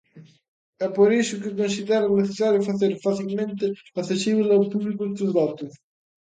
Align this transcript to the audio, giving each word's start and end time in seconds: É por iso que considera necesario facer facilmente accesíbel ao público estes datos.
É 0.85 0.87
por 0.97 1.09
iso 1.21 1.41
que 1.41 1.57
considera 1.61 2.07
necesario 2.19 2.67
facer 2.69 2.91
facilmente 3.07 3.65
accesíbel 4.01 4.47
ao 4.51 4.69
público 4.73 5.01
estes 5.11 5.29
datos. 5.39 5.71